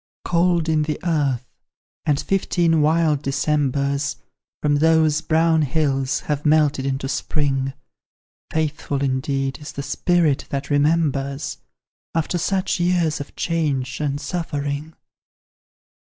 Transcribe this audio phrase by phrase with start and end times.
[0.25, 1.45] Cold in the earth
[2.07, 4.15] and fifteen wild Decembers,
[4.59, 7.73] From those brown hills, have melted into spring:
[8.51, 11.59] Faithful, indeed, is the spirit that remembers
[12.15, 14.95] After such years of change and suffering!